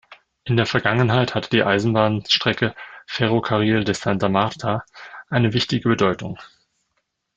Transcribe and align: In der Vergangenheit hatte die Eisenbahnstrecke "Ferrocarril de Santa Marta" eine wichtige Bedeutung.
In 0.45 0.57
der 0.57 0.65
Vergangenheit 0.65 1.35
hatte 1.35 1.51
die 1.51 1.63
Eisenbahnstrecke 1.63 2.73
"Ferrocarril 3.05 3.83
de 3.83 3.93
Santa 3.93 4.29
Marta" 4.29 4.83
eine 5.29 5.53
wichtige 5.53 5.89
Bedeutung. 5.89 6.39